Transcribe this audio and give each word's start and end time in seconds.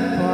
é 0.00 0.29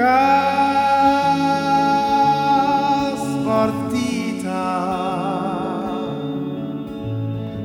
unica 0.00 0.16
spartita. 3.16 4.62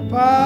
Pa- 0.10 0.45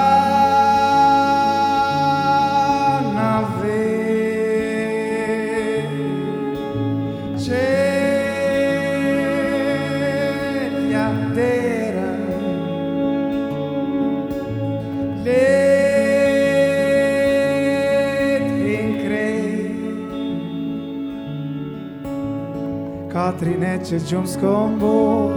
Katri 23.20 23.58
neće 23.58 24.00
džum 24.00 24.28
skombo 24.28 25.30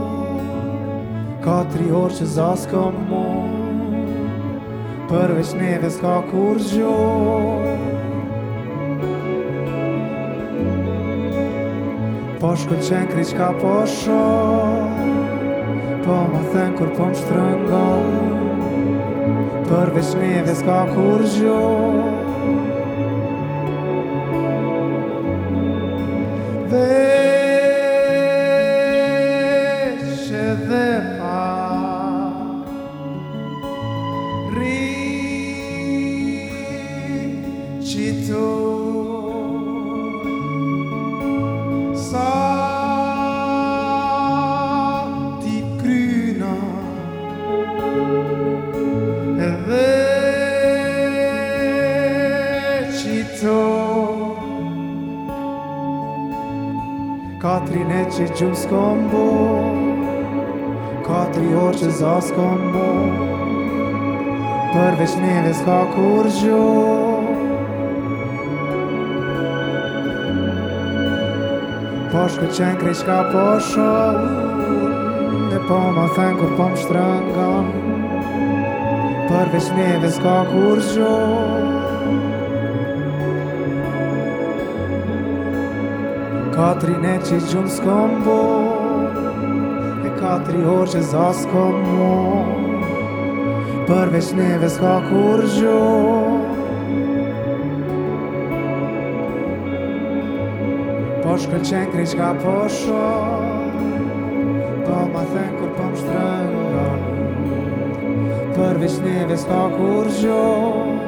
Katri 1.44 1.92
orče 1.94 2.24
zaskombo 2.24 3.24
Prvič 5.08 5.46
neve 5.60 5.90
skakuržo 5.90 6.94
Poškočen 12.40 13.06
krička 13.14 13.52
pošo 13.60 14.22
Pomathen 16.04 16.76
kur 16.78 16.88
pom 16.96 17.14
štrëngo 17.14 18.02
Prvič 19.68 20.06
neve 20.20 20.54
skakuržo 20.54 21.92
Veće 26.70 27.31
vincitor 38.02 39.54
sa 41.94 42.30
ti 45.42 45.56
kryna 45.80 46.56
edhe 49.48 49.90
qitor 52.98 54.40
katrin 57.42 57.90
e 58.00 58.02
që 58.16 58.28
gjumë 58.38 58.60
s'kom 58.64 59.06
bo 59.14 59.28
katri 61.06 61.48
orë 61.64 61.78
që 61.84 61.94
za 62.02 62.18
s'kom 62.28 62.68
bo 62.74 62.90
përveç 64.74 65.18
neve 65.22 65.52
s'ka 65.62 65.80
kur 65.94 66.30
gjo. 66.40 67.11
Skakuržo 72.12 72.28
Poškočen 72.28 72.76
krička 72.76 73.24
pošo 73.32 74.12
Ne 75.50 75.58
pomathen 75.68 76.36
kur 76.38 76.50
pom 76.56 76.76
štrëngon 76.76 77.66
Prvič 79.28 79.66
neve 79.76 80.10
skakuržo 80.10 81.16
Katri 86.54 86.92
neće 87.02 87.40
džum 87.50 87.68
skombo 87.68 88.42
E 90.06 90.20
katri 90.20 90.64
orče 90.64 91.02
za 91.02 91.32
skombo 91.32 92.44
Prvič 93.86 94.32
neve 94.36 94.68
Po 101.22 101.36
shkëllqen 101.38 101.86
kri 101.92 102.04
qka 102.10 102.30
po 102.42 102.56
sho 102.78 103.04
Po 104.86 104.98
ma 105.12 105.22
thën 105.32 105.52
kur 105.58 105.70
po 105.76 105.84
më 105.92 106.00
shtrëngon. 106.00 107.00
Përveç 108.56 108.98
neve 109.06 109.36
s'ka 109.38 109.62
kur 109.76 110.10
gjo. 110.18 111.01